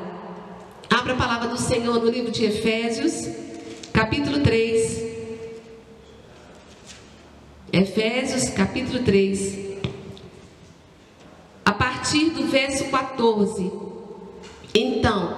[0.88, 3.28] abra a palavra do Senhor no livro de Efésios,
[3.92, 5.09] capítulo 3,
[7.72, 9.60] Efésios capítulo 3,
[11.64, 13.72] a partir do verso 14.
[14.74, 15.38] Então,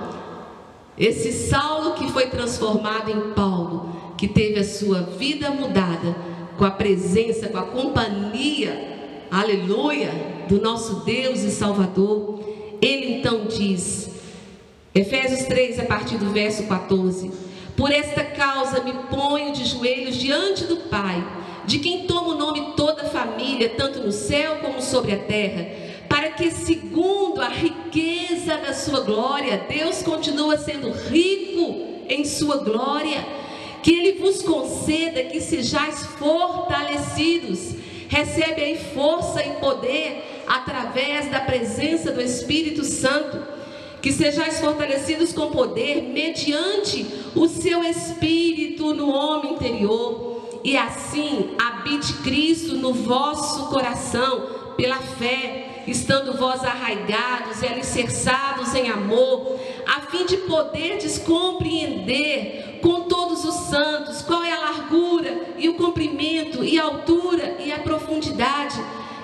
[0.97, 6.15] esse Saulo que foi transformado em Paulo, que teve a sua vida mudada
[6.57, 10.11] com a presença, com a companhia, aleluia,
[10.47, 12.39] do nosso Deus e Salvador,
[12.81, 14.09] ele então diz,
[14.95, 17.29] Efésios 3, a partir do verso 14:
[17.75, 22.73] Por esta causa me ponho de joelhos diante do Pai de quem toma o nome
[22.75, 25.67] toda a família, tanto no céu como sobre a terra,
[26.09, 33.25] para que, segundo a riqueza da sua glória, Deus continua sendo rico em sua glória,
[33.81, 37.75] que Ele vos conceda que sejais fortalecidos,
[38.07, 43.61] recebe aí força e poder através da presença do Espírito Santo
[44.01, 47.05] que sejais fortalecidos com poder mediante
[47.35, 55.83] o seu espírito no homem interior e assim habite Cristo no vosso coração, pela fé,
[55.87, 63.55] estando vós arraigados e alicerçados em amor, a fim de poderdes compreender com todos os
[63.69, 68.79] santos qual é a largura e o comprimento e a altura e a profundidade,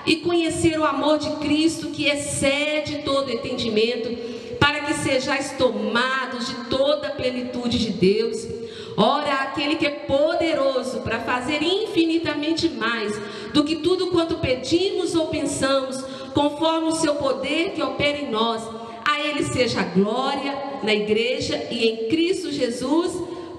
[0.06, 6.54] e conhecer o amor de Cristo que excede todo entendimento, para que sejais tomados de
[6.70, 8.67] toda a plenitude de Deus.
[9.00, 13.16] Ora, aquele que é poderoso para fazer infinitamente mais
[13.54, 16.02] do que tudo quanto pedimos ou pensamos,
[16.34, 18.60] conforme o seu poder que opera em nós.
[19.08, 23.12] A Ele seja a glória na igreja e em Cristo Jesus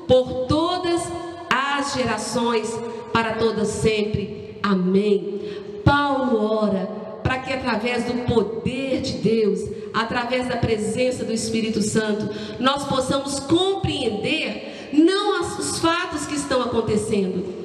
[0.05, 1.01] por todas
[1.49, 2.77] as gerações,
[3.13, 4.57] para todas sempre.
[4.61, 5.39] Amém.
[5.85, 9.59] Paulo ora para que através do poder de Deus,
[9.93, 12.27] através da presença do Espírito Santo,
[12.59, 15.29] nós possamos compreender não
[15.59, 17.59] os fatos que estão acontecendo.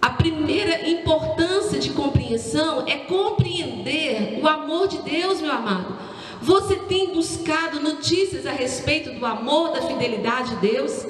[0.00, 5.96] A primeira importância de compreensão é compreender o amor de Deus, meu amado.
[6.42, 11.06] Você tem buscado notícias a respeito do amor, da fidelidade de Deus?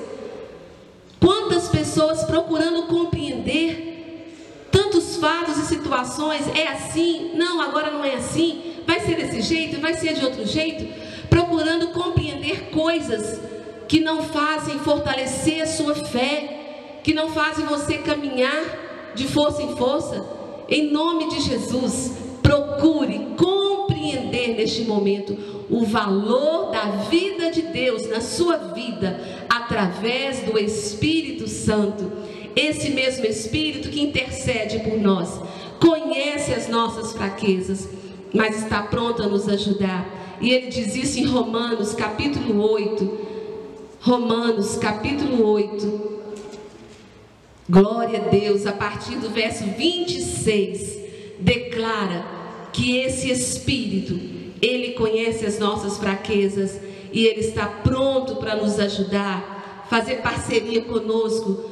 [1.20, 3.95] Quantas pessoas procurando compreender
[4.70, 9.80] tantos fatos e situações, é assim, não, agora não é assim, vai ser desse jeito,
[9.80, 10.87] vai ser de outro jeito,
[11.28, 13.41] procurando compreender coisas
[13.89, 19.76] que não fazem fortalecer a sua fé, que não fazem você caminhar de força em
[19.76, 20.24] força.
[20.68, 22.12] Em nome de Jesus,
[22.43, 25.37] procure compreender neste momento
[25.70, 32.11] o valor da vida de Deus na sua vida através do Espírito Santo.
[32.55, 35.41] Esse mesmo Espírito que intercede por nós,
[35.80, 37.89] conhece as nossas fraquezas,
[38.32, 40.39] mas está pronto a nos ajudar.
[40.41, 43.36] E ele diz isso em Romanos, capítulo 8,
[44.01, 46.16] Romanos capítulo 8.
[47.68, 50.99] Glória a Deus, a partir do verso 26,
[51.40, 52.24] declara
[52.72, 54.18] que esse Espírito,
[54.62, 56.78] ele conhece as nossas fraquezas
[57.12, 61.64] e ele está pronto para nos ajudar, fazer parceria conosco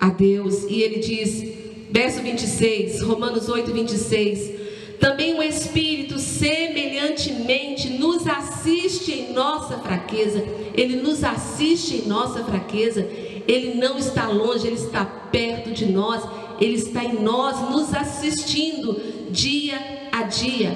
[0.00, 0.64] a Deus.
[0.64, 1.44] E ele diz,
[1.90, 4.67] verso 26, Romanos 8, 26.
[5.00, 10.44] Também o Espírito semelhantemente nos assiste em nossa fraqueza.
[10.74, 13.08] Ele nos assiste em nossa fraqueza.
[13.46, 16.22] Ele não está longe, ele está perto de nós.
[16.60, 19.78] Ele está em nós, nos assistindo dia
[20.10, 20.74] a dia.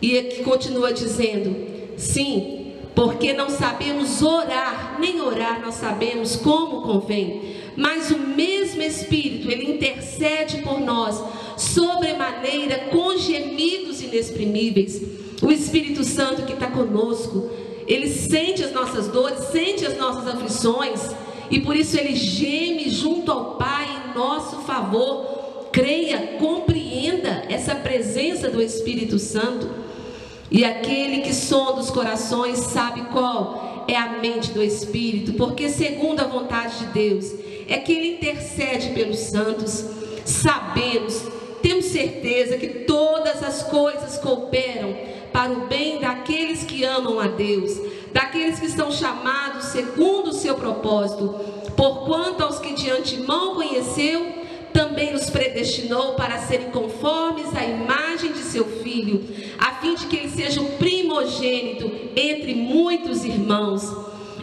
[0.00, 1.54] E aqui continua dizendo:
[1.98, 7.56] sim, porque não sabemos orar, nem orar nós sabemos como convém.
[7.76, 11.22] Mas o mesmo Espírito, ele intercede por nós
[11.62, 15.00] sobremaneira com gemidos inexprimíveis.
[15.40, 17.50] O Espírito Santo que está conosco,
[17.86, 21.00] Ele sente as nossas dores, sente as nossas aflições,
[21.50, 25.68] e por isso ele geme junto ao Pai em nosso favor.
[25.70, 29.68] Creia, compreenda essa presença do Espírito Santo.
[30.50, 36.20] E aquele que sonda os corações sabe qual é a mente do Espírito, porque segundo
[36.20, 37.32] a vontade de Deus,
[37.68, 39.84] é que ele intercede pelos santos.
[40.24, 41.22] Sabemos,
[41.62, 44.94] temos certeza que todas as coisas cooperam
[45.32, 47.80] para o bem daqueles que amam a Deus,
[48.12, 51.34] daqueles que estão chamados segundo o seu propósito.
[51.76, 54.42] Porquanto aos que de antemão conheceu,
[54.72, 59.24] também os predestinou para serem conformes à imagem de seu filho,
[59.58, 63.82] a fim de que ele seja o primogênito entre muitos irmãos.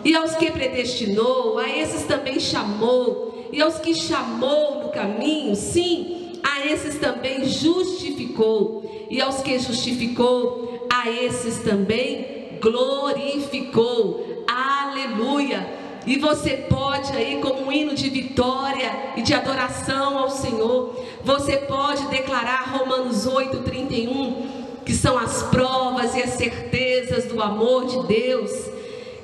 [0.04, 6.19] E aos que predestinou, a esses também chamou, e aos que chamou no caminho, sim,
[6.44, 14.46] a esses também justificou, e aos que justificou, a esses também glorificou.
[14.48, 15.80] Aleluia!
[16.06, 21.58] E você pode aí, como um hino de vitória e de adoração ao Senhor, você
[21.58, 28.08] pode declarar Romanos 8, 31, que são as provas e as certezas do amor de
[28.08, 28.52] Deus.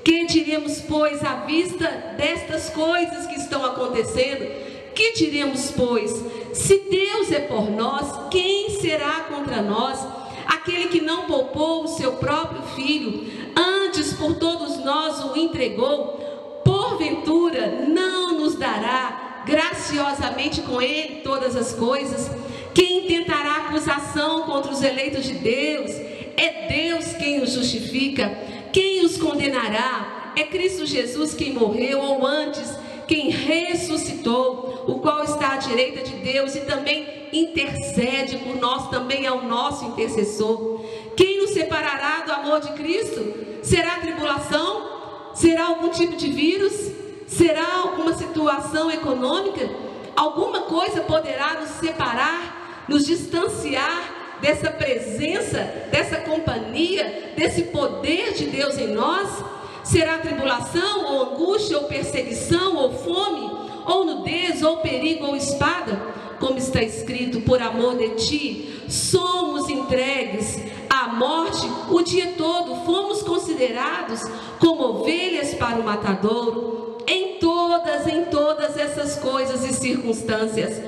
[0.03, 1.87] Que diremos, pois, à vista
[2.17, 4.64] destas coisas que estão acontecendo?
[4.95, 6.09] Que diremos, pois,
[6.53, 9.99] se Deus é por nós, quem será contra nós?
[10.47, 17.85] Aquele que não poupou o seu próprio filho, antes por todos nós o entregou porventura
[17.87, 22.31] não nos dará graciosamente com ele todas as coisas?
[22.73, 25.91] Quem tentará acusação contra os eleitos de Deus?
[26.37, 28.29] É Deus quem os justifica.
[28.71, 30.33] Quem os condenará?
[30.35, 36.15] É Cristo Jesus quem morreu, ou antes, quem ressuscitou, o qual está à direita de
[36.17, 40.81] Deus e também intercede por nós, também é o nosso intercessor.
[41.15, 43.61] Quem nos separará do amor de Cristo?
[43.63, 45.31] Será tribulação?
[45.33, 46.91] Será algum tipo de vírus?
[47.27, 49.69] Será alguma situação econômica?
[50.15, 55.59] Alguma coisa poderá nos separar, nos distanciar dessa presença,
[55.91, 59.54] dessa companhia, desse poder de Deus em nós?
[59.85, 63.51] Será tribulação, ou angústia, ou perseguição, ou fome,
[63.85, 66.01] ou nudez, ou perigo, ou espada?
[66.39, 70.59] Como está escrito, por amor de ti, somos entregues
[70.89, 74.21] à morte o dia todo, fomos considerados
[74.59, 80.81] como ovelhas para o matadouro, em todas, em todas essas coisas e circunstâncias.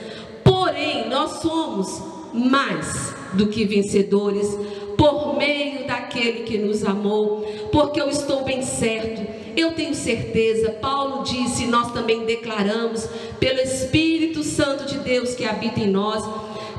[0.44, 2.02] Porém, nós somos
[2.34, 4.58] mais do que vencedores
[4.98, 7.42] por meio daquele que nos amou,
[7.72, 9.22] porque eu estou bem certo.
[9.56, 13.08] Eu tenho certeza, Paulo disse, nós também declaramos,
[13.40, 16.24] pelo Espírito Santo de Deus que habita em nós,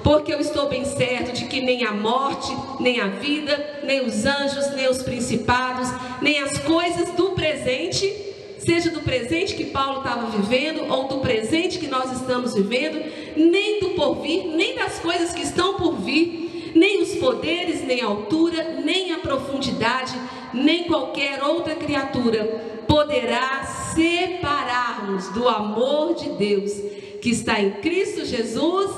[0.03, 4.25] porque eu estou bem certo de que nem a morte, nem a vida, nem os
[4.25, 5.89] anjos, nem os principados,
[6.21, 8.13] nem as coisas do presente,
[8.59, 13.03] seja do presente que Paulo estava vivendo, ou do presente que nós estamos vivendo,
[13.37, 16.49] nem do porvir, nem das coisas que estão por vir,
[16.79, 20.15] nem os poderes, nem a altura, nem a profundidade,
[20.55, 22.45] nem qualquer outra criatura
[22.87, 26.73] poderá separar-nos do amor de Deus
[27.21, 28.91] que está em Cristo Jesus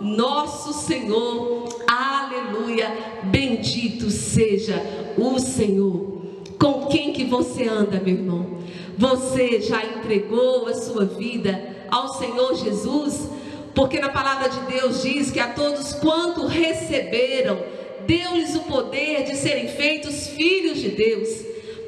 [0.00, 1.68] nosso Senhor.
[1.86, 2.90] Aleluia.
[3.24, 4.82] Bendito seja
[5.16, 6.18] o Senhor.
[6.58, 8.58] Com quem que você anda, meu irmão?
[8.96, 13.28] Você já entregou a sua vida ao Senhor Jesus?
[13.78, 17.62] Porque na palavra de Deus diz que a todos quanto receberam,
[18.08, 21.28] deu-lhes o poder de serem feitos filhos de Deus.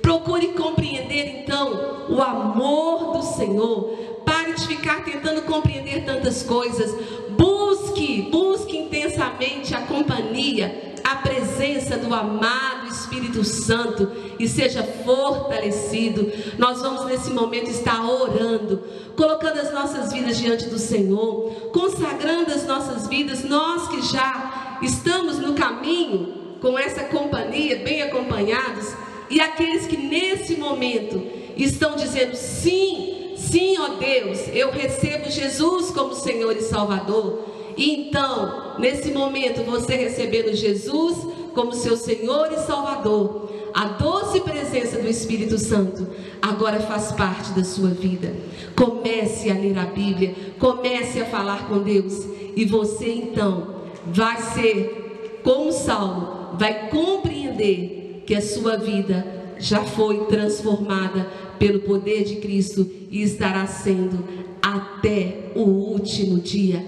[0.00, 4.22] Procure compreender então o amor do Senhor.
[4.24, 6.94] Pare de ficar tentando compreender tantas coisas.
[7.30, 16.30] Busque, busque intensamente a companhia, a presença do amado Espírito Santo e seja fortalecido.
[16.56, 18.84] Nós vamos nesse momento estar orando,
[19.16, 25.38] colocando as nossas vidas diante do Senhor, consagrando as nossas vidas, nós que já estamos
[25.38, 28.94] no caminho com essa companhia, bem acompanhados,
[29.28, 31.22] e aqueles que nesse momento
[31.56, 37.46] estão dizendo sim Sim, ó Deus, eu recebo Jesus como Senhor e Salvador.
[37.76, 41.16] Então, nesse momento, você recebendo Jesus
[41.54, 46.06] como seu Senhor e Salvador, a doce presença do Espírito Santo
[46.40, 48.34] agora faz parte da sua vida.
[48.76, 55.40] Comece a ler a Bíblia, comece a falar com Deus, e você então vai ser,
[55.42, 59.26] como Saulo, vai compreender que a sua vida
[59.58, 61.26] já foi transformada
[61.58, 64.24] pelo poder de Cristo e estará sendo
[64.62, 66.84] até o último dia.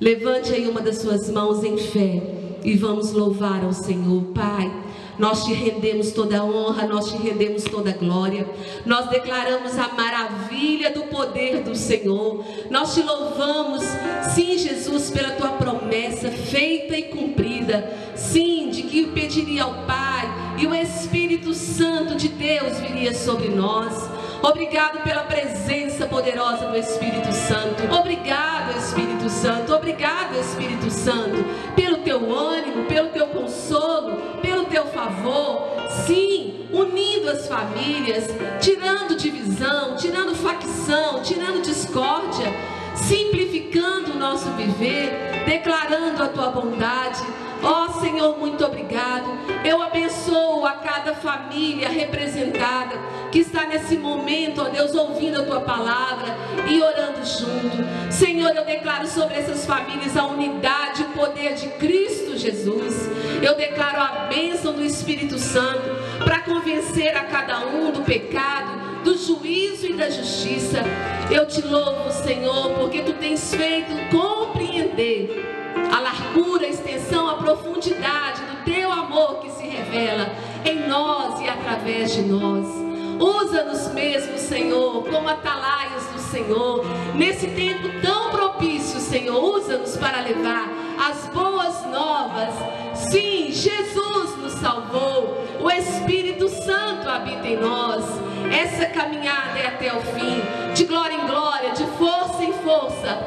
[0.00, 2.22] Levante aí uma das suas mãos em fé
[2.62, 4.70] e vamos louvar ao Senhor, Pai.
[5.18, 8.46] Nós te rendemos toda a honra, nós te rendemos toda a glória.
[8.84, 12.44] Nós declaramos a maravilha do poder do Senhor.
[12.70, 13.82] Nós te louvamos,
[14.34, 17.90] sim, Jesus, pela tua promessa feita e cumprida.
[18.14, 20.28] Sim, de que pediria ao Pai
[20.58, 24.10] e o Espírito Santo de Deus viria sobre nós.
[24.42, 27.82] Obrigado pela presença poderosa do Espírito Santo.
[27.90, 29.74] Obrigado, Espírito Santo.
[29.74, 35.68] Obrigado, Espírito Santo, pelo teu ânimo, pelo teu consolo, pelo teu favor.
[36.06, 38.24] Sim, unindo as famílias,
[38.60, 42.52] tirando divisão, tirando facção, tirando discórdia,
[42.94, 47.22] simplificando o nosso viver, declarando a tua bondade
[47.62, 49.26] Ó oh, Senhor, muito obrigado.
[49.64, 52.96] Eu abençoo a cada família representada
[53.30, 56.36] que está nesse momento, ó Deus, ouvindo a tua palavra
[56.68, 58.12] e orando junto.
[58.12, 63.10] Senhor, eu declaro sobre essas famílias a unidade e o poder de Cristo Jesus.
[63.42, 69.16] Eu declaro a bênção do Espírito Santo para convencer a cada um do pecado, do
[69.16, 70.82] juízo e da justiça.
[71.30, 75.46] Eu te louvo, Senhor, porque tu tens feito compreender
[75.94, 80.28] a largura, a extensão, a profundidade do teu amor que se revela
[80.64, 82.66] em nós e através de nós.
[83.20, 86.84] Usa-nos mesmo, Senhor, como atalaias do Senhor,
[87.14, 89.40] nesse tempo tão propício, Senhor.
[89.40, 92.52] Usa-nos para levar as boas novas.
[93.08, 98.25] Sim, Jesus nos salvou, o Espírito Santo habita em nós.
[98.52, 100.42] Essa caminhada é até o fim,
[100.74, 103.18] de glória em glória, de força em força.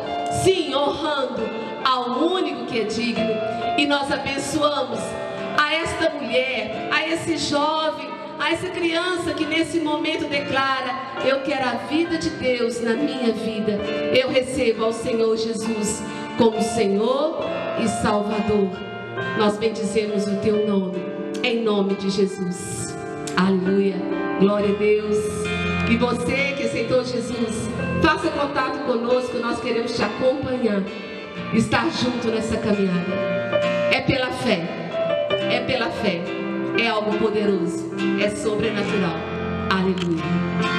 [0.44, 1.50] Sim, honrando
[1.84, 3.34] ao único que é digno.
[3.78, 5.00] E nós abençoamos
[5.58, 8.10] a esta mulher, a esse jovem,
[8.40, 10.96] a essa criança que nesse momento declara:
[11.26, 13.74] Eu quero a vida de Deus na minha vida.
[14.14, 16.02] Eu recebo ao Senhor Jesus
[16.38, 17.40] como Senhor
[17.84, 18.70] e Salvador.
[19.38, 21.04] Nós bendizemos o teu nome,
[21.44, 22.96] em nome de Jesus.
[23.36, 24.29] Aleluia.
[24.40, 25.18] Glória a Deus.
[25.90, 27.70] E você que aceitou Jesus,
[28.02, 30.82] faça contato conosco, nós queremos te acompanhar
[31.54, 33.12] estar junto nessa caminhada.
[33.92, 34.62] É pela fé,
[35.52, 36.22] é pela fé,
[36.80, 37.92] é algo poderoso,
[38.24, 39.18] é sobrenatural.
[39.70, 40.79] Aleluia.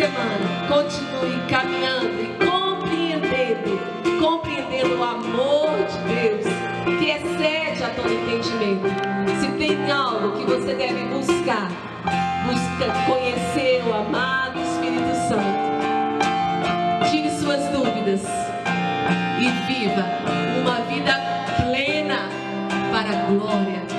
[0.00, 3.78] Semana continue caminhando e compreendendo,
[4.18, 6.46] compreendendo o amor de Deus
[6.98, 8.88] que excede a todo entendimento.
[9.40, 11.68] Se tem algo que você deve buscar,
[12.46, 17.10] busca conhecer o amado Espírito Santo.
[17.10, 18.22] Tire suas dúvidas
[19.38, 20.06] e viva
[20.62, 21.12] uma vida
[21.58, 22.26] plena
[22.90, 23.89] para a glória Deus.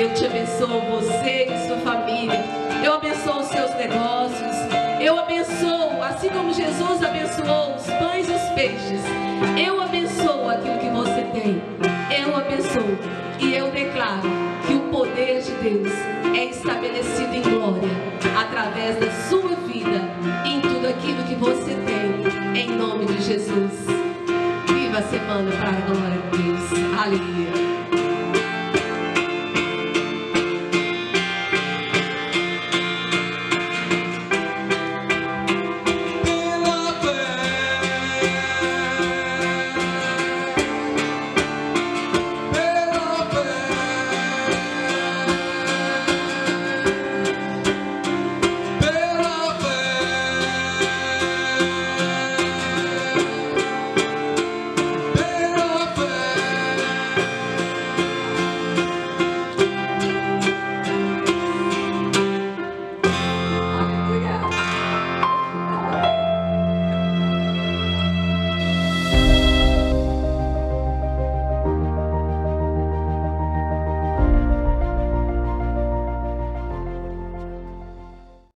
[0.00, 2.42] Eu te abençoo você e sua família.
[2.82, 4.56] Eu abençoo os seus negócios.
[4.98, 9.02] Eu abençoo, assim como Jesus abençoou os pães e os peixes.
[9.62, 11.62] Eu abençoo aquilo que você tem.
[12.18, 12.96] Eu abençoo.
[13.40, 14.22] E eu declaro
[14.66, 15.92] que o poder de Deus
[16.34, 17.90] é estabelecido em glória
[18.40, 20.00] através da sua vida,
[20.46, 22.58] em tudo aquilo que você tem.
[22.58, 23.84] Em nome de Jesus.
[24.66, 26.98] Viva a semana para a glória de Deus.
[26.98, 27.70] Aleluia.